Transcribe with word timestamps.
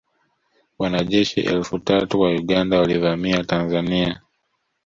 Wanajeshi 0.79 1.39
elfu 1.41 1.79
tatu 1.79 2.19
wa 2.21 2.29
Uganda 2.31 2.79
walivamia 2.79 3.43
Tanzania 3.43 4.21